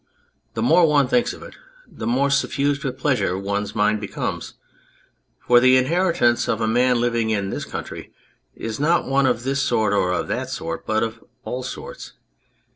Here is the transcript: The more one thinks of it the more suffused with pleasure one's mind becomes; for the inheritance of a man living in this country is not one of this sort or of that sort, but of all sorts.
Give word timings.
The 0.55 0.63
more 0.63 0.87
one 0.87 1.07
thinks 1.07 1.31
of 1.31 1.43
it 1.43 1.53
the 1.87 2.07
more 2.07 2.31
suffused 2.31 2.83
with 2.83 2.97
pleasure 2.97 3.37
one's 3.37 3.75
mind 3.75 4.01
becomes; 4.01 4.55
for 5.45 5.59
the 5.59 5.77
inheritance 5.77 6.47
of 6.49 6.59
a 6.59 6.67
man 6.67 6.99
living 6.99 7.29
in 7.29 7.51
this 7.51 7.65
country 7.65 8.11
is 8.55 8.79
not 8.79 9.05
one 9.05 9.27
of 9.27 9.43
this 9.43 9.61
sort 9.61 9.93
or 9.93 10.11
of 10.11 10.27
that 10.27 10.49
sort, 10.49 10.87
but 10.87 11.03
of 11.03 11.23
all 11.43 11.61
sorts. 11.61 12.13